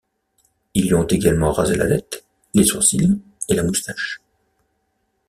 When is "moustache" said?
3.61-4.19